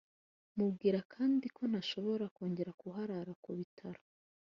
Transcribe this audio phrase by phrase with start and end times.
[0.57, 4.01] Mubwira kandi ko ntashobora kongera kurara ku bitaro